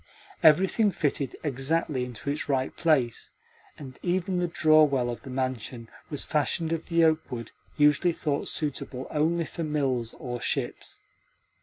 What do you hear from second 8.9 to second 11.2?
only for mills or ships.